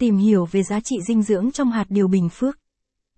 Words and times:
Tìm 0.00 0.16
hiểu 0.16 0.44
về 0.44 0.62
giá 0.62 0.80
trị 0.80 0.96
dinh 1.06 1.22
dưỡng 1.22 1.50
trong 1.52 1.70
hạt 1.70 1.84
điều 1.88 2.08
bình 2.08 2.28
phước. 2.28 2.58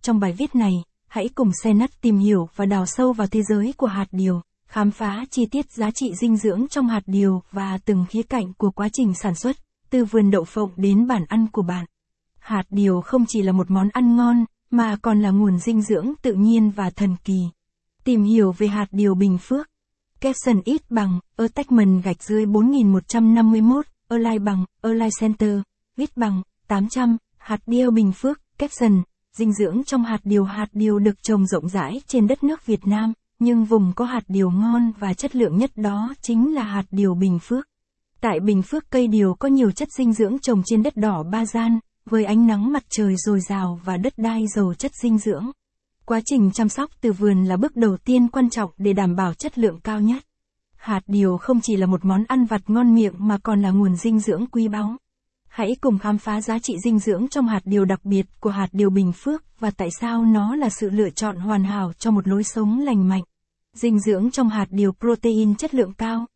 Trong 0.01 0.21
bài 0.21 0.33
viết 0.39 0.55
này, 0.55 0.73
hãy 1.09 1.29
cùng 1.35 1.51
xe 1.63 1.75
nắt 1.75 1.91
tìm 2.01 2.19
hiểu 2.19 2.49
và 2.57 2.67
đào 2.67 2.87
sâu 2.87 3.13
vào 3.13 3.27
thế 3.27 3.43
giới 3.43 3.75
của 3.77 3.87
hạt 3.87 4.07
điều, 4.13 4.41
khám 4.67 4.91
phá 4.91 5.25
chi 5.31 5.47
tiết 5.47 5.73
giá 5.73 5.91
trị 5.91 6.15
dinh 6.15 6.37
dưỡng 6.37 6.67
trong 6.71 6.89
hạt 6.89 7.03
điều 7.07 7.43
và 7.51 7.79
từng 7.85 8.05
khía 8.09 8.23
cạnh 8.23 8.53
của 8.55 8.71
quá 8.71 8.89
trình 8.93 9.15
sản 9.15 9.35
xuất, 9.35 9.57
từ 9.91 10.05
vườn 10.05 10.31
đậu 10.31 10.45
phộng 10.45 10.71
đến 10.77 11.07
bàn 11.07 11.25
ăn 11.29 11.47
của 11.53 11.63
bạn. 11.63 11.87
Hạt 12.39 12.65
điều 12.71 13.01
không 13.01 13.25
chỉ 13.29 13.43
là 13.43 13.53
một 13.53 13.71
món 13.71 13.89
ăn 13.93 14.17
ngon, 14.17 14.45
mà 14.71 14.97
còn 15.03 15.21
là 15.21 15.31
nguồn 15.31 15.59
dinh 15.59 15.83
dưỡng 15.83 16.13
tự 16.23 16.35
nhiên 16.35 16.71
và 16.71 16.91
thần 16.91 17.17
kỳ. 17.25 17.41
Tìm 18.05 18.23
hiểu 18.23 18.53
về 18.53 18.67
hạt 18.67 18.87
điều 18.91 19.15
bình 19.15 19.39
phước. 19.39 19.69
Capson 20.21 20.61
ít 20.65 20.91
bằng, 20.91 21.21
attachment 21.37 22.05
gạch 22.05 22.23
dưới 22.23 22.47
4151, 22.47 23.87
lai 24.09 24.39
bằng, 24.39 24.65
align 24.83 25.11
center, 25.21 25.61
viết 25.97 26.17
bằng, 26.17 26.43
800, 26.73 27.17
hạt 27.39 27.61
điều 27.67 27.91
bình 27.91 28.13
phước, 28.13 28.41
capson, 28.59 29.03
dinh 29.33 29.53
dưỡng 29.53 29.85
trong 29.85 30.05
hạt 30.05 30.21
điều 30.25 30.45
hạt 30.45 30.67
điều 30.73 30.99
được 30.99 31.23
trồng 31.23 31.47
rộng 31.47 31.69
rãi 31.69 32.01
trên 32.07 32.27
đất 32.27 32.45
nước 32.45 32.67
Việt 32.67 32.87
Nam, 32.87 33.13
nhưng 33.39 33.65
vùng 33.65 33.93
có 33.97 34.05
hạt 34.05 34.25
điều 34.29 34.51
ngon 34.51 34.93
và 34.99 35.15
chất 35.15 35.37
lượng 35.37 35.59
nhất 35.59 35.71
đó 35.77 36.15
chính 36.23 36.55
là 36.55 36.63
hạt 36.63 36.85
điều 36.91 37.15
bình 37.15 37.39
phước. 37.43 37.69
Tại 38.21 38.41
Bình 38.41 38.63
Phước 38.63 38.91
cây 38.91 39.07
điều 39.07 39.35
có 39.35 39.49
nhiều 39.49 39.71
chất 39.71 39.89
dinh 39.99 40.13
dưỡng 40.13 40.39
trồng 40.39 40.63
trên 40.65 40.83
đất 40.83 40.97
đỏ 40.97 41.23
ba 41.23 41.45
gian, 41.45 41.79
với 42.07 42.25
ánh 42.25 42.47
nắng 42.47 42.73
mặt 42.73 42.85
trời 42.89 43.15
dồi 43.17 43.41
dào 43.41 43.81
và 43.85 43.97
đất 43.97 44.13
đai 44.17 44.45
giàu 44.57 44.75
chất 44.75 44.93
dinh 45.03 45.19
dưỡng. 45.19 45.51
Quá 46.07 46.21
trình 46.25 46.51
chăm 46.55 46.69
sóc 46.69 46.91
từ 47.01 47.13
vườn 47.13 47.45
là 47.45 47.57
bước 47.57 47.77
đầu 47.77 47.97
tiên 47.97 48.29
quan 48.29 48.51
trọng 48.51 48.71
để 48.79 48.93
đảm 48.93 49.17
bảo 49.17 49.35
chất 49.35 49.59
lượng 49.59 49.81
cao 49.85 50.01
nhất. 50.01 50.25
Hạt 50.77 51.03
điều 51.07 51.37
không 51.37 51.61
chỉ 51.61 51.77
là 51.77 51.87
một 51.87 52.05
món 52.05 52.25
ăn 52.29 52.45
vặt 52.45 52.63
ngon 52.67 52.95
miệng 52.95 53.15
mà 53.19 53.39
còn 53.39 53.63
là 53.63 53.71
nguồn 53.71 53.97
dinh 53.97 54.21
dưỡng 54.21 54.47
quý 54.47 54.69
báu. 54.69 54.97
Hãy 55.53 55.77
cùng 55.81 55.99
khám 55.99 56.19
phá 56.19 56.41
giá 56.41 56.59
trị 56.59 56.75
dinh 56.85 56.99
dưỡng 56.99 57.29
trong 57.29 57.49
hạt 57.49 57.61
điều 57.65 57.85
đặc 57.85 58.05
biệt 58.05 58.27
của 58.41 58.51
hạt 58.51 58.69
điều 58.73 58.91
Bình 58.91 59.13
Phước 59.13 59.45
và 59.59 59.71
tại 59.71 59.89
sao 60.01 60.25
nó 60.25 60.57
là 60.57 60.71
sự 60.71 60.91
lựa 60.91 61.11
chọn 61.11 61.37
hoàn 61.37 61.65
hảo 61.65 61.93
cho 61.99 62.11
một 62.11 62.29
lối 62.29 62.45
sống 62.45 62.79
lành 62.79 63.09
mạnh. 63.09 63.23
Dinh 63.75 64.01
dưỡng 64.01 64.31
trong 64.31 64.49
hạt 64.49 64.67
điều 64.71 64.93
protein 64.93 65.55
chất 65.55 65.75
lượng 65.75 65.93
cao. 65.95 66.27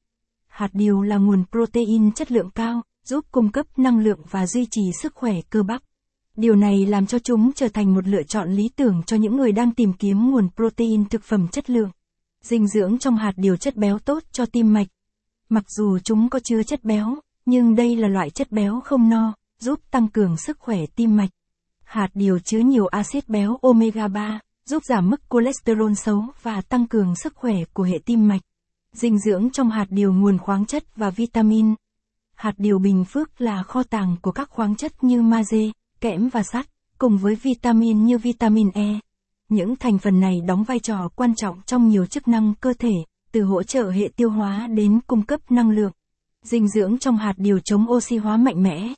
Hạt 0.47 0.69
điều 0.73 1.03
là 1.03 1.17
nguồn 1.17 1.45
protein 1.51 2.13
chất 2.13 2.33
lượng 2.33 2.51
cao, 2.51 2.83
giúp 3.05 3.25
cung 3.31 3.49
cấp 3.49 3.67
năng 3.77 3.99
lượng 3.99 4.21
và 4.31 4.47
duy 4.47 4.67
trì 4.71 4.83
sức 5.03 5.15
khỏe 5.15 5.35
cơ 5.51 5.63
bắp. 5.63 5.83
Điều 6.37 6.57
này 6.57 6.87
làm 6.87 7.07
cho 7.07 7.19
chúng 7.19 7.53
trở 7.53 7.69
thành 7.69 7.95
một 7.95 8.07
lựa 8.07 8.23
chọn 8.23 8.53
lý 8.53 8.71
tưởng 8.77 9.03
cho 9.07 9.17
những 9.17 9.37
người 9.37 9.53
đang 9.53 9.75
tìm 9.75 9.93
kiếm 9.93 10.31
nguồn 10.31 10.49
protein 10.57 11.09
thực 11.09 11.23
phẩm 11.25 11.49
chất 11.49 11.71
lượng. 11.71 11.91
Dinh 12.43 12.69
dưỡng 12.69 12.99
trong 12.99 13.17
hạt 13.17 13.33
điều 13.37 13.57
chất 13.57 13.77
béo 13.77 13.99
tốt 13.99 14.23
cho 14.33 14.47
tim 14.47 14.73
mạch. 14.73 14.89
Mặc 15.49 15.65
dù 15.69 15.99
chúng 15.99 16.31
có 16.31 16.41
chứa 16.45 16.63
chất 16.63 16.85
béo, 16.85 17.17
nhưng 17.47 17.75
đây 17.75 17.97
là 17.97 18.09
loại 18.09 18.31
chất 18.31 18.53
béo 18.53 18.81
không 18.81 19.09
no, 19.09 19.35
giúp 19.61 19.81
tăng 19.91 20.09
cường 20.09 20.37
sức 20.37 20.59
khỏe 20.59 20.79
tim 20.97 21.17
mạch. 21.17 21.31
Hạt 21.85 22.09
điều 22.15 22.39
chứa 22.39 22.59
nhiều 22.59 22.87
axit 22.87 23.29
béo 23.29 23.59
omega 23.63 24.09
3, 24.09 24.41
giúp 24.67 24.85
giảm 24.85 25.11
mức 25.11 25.21
cholesterol 25.31 25.93
xấu 25.93 26.25
và 26.43 26.61
tăng 26.61 26.87
cường 26.87 27.17
sức 27.17 27.35
khỏe 27.37 27.55
của 27.73 27.83
hệ 27.83 27.99
tim 28.05 28.29
mạch. 28.29 28.41
Dinh 28.93 29.19
dưỡng 29.19 29.51
trong 29.51 29.71
hạt 29.71 29.87
điều 29.91 30.13
nguồn 30.13 30.39
khoáng 30.39 30.67
chất 30.67 30.97
và 30.97 31.11
vitamin. 31.11 31.75
Hạt 32.35 32.55
điều 32.57 32.79
bình 32.79 33.05
phước 33.05 33.41
là 33.41 33.63
kho 33.63 33.83
tàng 33.83 34.17
của 34.23 34.33
các 34.33 34.51
khoáng 34.51 34.77
chất 34.77 35.05
như 35.05 35.23
magie, 35.23 35.71
kẽm 36.01 36.29
và 36.29 36.43
sắt, 36.43 36.67
cùng 36.99 37.19
với 37.19 37.35
vitamin 37.35 38.05
như 38.05 38.19
vitamin 38.19 38.71
E. 38.75 39.01
Những 39.49 39.77
thành 39.77 39.99
phần 39.99 40.21
này 40.21 40.41
đóng 40.47 40.65
vai 40.65 40.79
trò 40.79 41.09
quan 41.17 41.35
trọng 41.35 41.61
trong 41.67 41.89
nhiều 41.89 42.07
chức 42.07 42.29
năng 42.29 42.55
cơ 42.55 42.73
thể, 42.79 42.95
từ 43.33 43.43
hỗ 43.43 43.63
trợ 43.63 43.91
hệ 43.91 44.09
tiêu 44.17 44.31
hóa 44.31 44.67
đến 44.67 45.01
cung 45.07 45.23
cấp 45.23 45.51
năng 45.51 45.71
lượng. 45.71 45.93
Dinh 46.51 46.69
dưỡng 46.69 46.99
trong 46.99 47.17
hạt 47.17 47.35
điều 47.37 47.59
chống 47.61 47.87
oxy 47.91 48.17
hóa 48.17 48.37
mạnh 48.37 48.63
mẽ. 48.63 48.95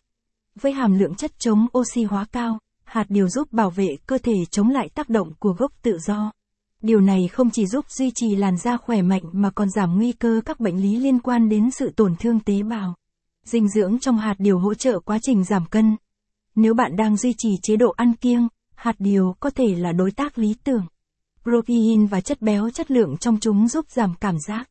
Với 0.60 0.72
hàm 0.72 0.98
lượng 0.98 1.14
chất 1.14 1.38
chống 1.38 1.66
oxy 1.78 2.02
hóa 2.02 2.26
cao, 2.32 2.58
hạt 2.84 3.04
điều 3.08 3.28
giúp 3.28 3.52
bảo 3.52 3.70
vệ 3.70 3.96
cơ 4.06 4.18
thể 4.18 4.34
chống 4.50 4.70
lại 4.70 4.88
tác 4.88 5.08
động 5.08 5.32
của 5.38 5.52
gốc 5.52 5.72
tự 5.82 5.98
do. 5.98 6.32
Điều 6.82 7.00
này 7.00 7.28
không 7.28 7.50
chỉ 7.50 7.66
giúp 7.66 7.90
duy 7.90 8.10
trì 8.14 8.36
làn 8.36 8.56
da 8.56 8.76
khỏe 8.76 9.02
mạnh 9.02 9.22
mà 9.32 9.50
còn 9.50 9.70
giảm 9.70 9.96
nguy 9.96 10.12
cơ 10.12 10.40
các 10.44 10.60
bệnh 10.60 10.82
lý 10.82 10.96
liên 10.96 11.18
quan 11.18 11.48
đến 11.48 11.70
sự 11.70 11.90
tổn 11.96 12.16
thương 12.16 12.40
tế 12.40 12.62
bào. 12.62 12.94
Dinh 13.44 13.68
dưỡng 13.68 13.98
trong 13.98 14.18
hạt 14.18 14.34
điều 14.38 14.58
hỗ 14.58 14.74
trợ 14.74 15.00
quá 15.00 15.18
trình 15.22 15.44
giảm 15.44 15.66
cân. 15.66 15.96
Nếu 16.54 16.74
bạn 16.74 16.96
đang 16.96 17.16
duy 17.16 17.34
trì 17.38 17.50
chế 17.62 17.76
độ 17.76 17.90
ăn 17.90 18.12
kiêng, 18.14 18.48
hạt 18.74 18.94
điều 18.98 19.34
có 19.40 19.50
thể 19.50 19.74
là 19.74 19.92
đối 19.92 20.10
tác 20.10 20.38
lý 20.38 20.54
tưởng. 20.64 20.86
Protein 21.42 22.06
và 22.06 22.20
chất 22.20 22.42
béo 22.42 22.70
chất 22.70 22.90
lượng 22.90 23.16
trong 23.16 23.40
chúng 23.40 23.68
giúp 23.68 23.90
giảm 23.90 24.14
cảm 24.20 24.38
giác 24.48 24.68